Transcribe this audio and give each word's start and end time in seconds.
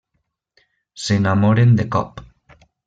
S'enamoren 1.03 1.79
de 1.83 1.89
cop. 1.97 2.29